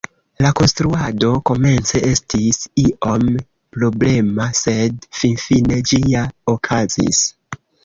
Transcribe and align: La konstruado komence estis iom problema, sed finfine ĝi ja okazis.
La 0.43 0.51
konstruado 0.59 1.27
komence 1.49 2.01
estis 2.07 2.63
iom 2.85 3.29
problema, 3.77 4.49
sed 4.63 5.07
finfine 5.21 5.81
ĝi 5.93 6.03
ja 6.17 6.27
okazis. 6.57 7.25